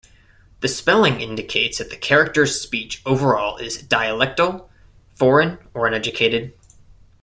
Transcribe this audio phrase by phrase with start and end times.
[0.61, 4.67] The spelling indicates that the character's speech overall is dialectal,
[5.13, 6.55] foreign, or uneducated.